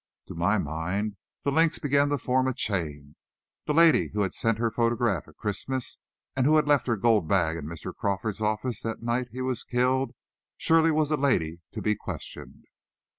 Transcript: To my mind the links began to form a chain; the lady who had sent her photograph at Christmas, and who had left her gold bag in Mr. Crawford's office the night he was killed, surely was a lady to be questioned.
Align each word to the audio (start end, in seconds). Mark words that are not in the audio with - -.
To 0.29 0.33
my 0.33 0.57
mind 0.57 1.15
the 1.43 1.51
links 1.51 1.77
began 1.77 2.09
to 2.09 2.17
form 2.17 2.47
a 2.47 2.55
chain; 2.55 3.15
the 3.67 3.73
lady 3.75 4.09
who 4.15 4.21
had 4.23 4.33
sent 4.33 4.57
her 4.57 4.71
photograph 4.71 5.27
at 5.27 5.37
Christmas, 5.37 5.99
and 6.35 6.47
who 6.47 6.55
had 6.55 6.67
left 6.67 6.87
her 6.87 6.97
gold 6.97 7.27
bag 7.27 7.55
in 7.55 7.67
Mr. 7.67 7.93
Crawford's 7.95 8.41
office 8.41 8.81
the 8.81 8.97
night 8.99 9.27
he 9.31 9.41
was 9.43 9.63
killed, 9.63 10.15
surely 10.57 10.89
was 10.89 11.11
a 11.11 11.17
lady 11.17 11.59
to 11.73 11.83
be 11.83 11.93
questioned. 11.95 12.65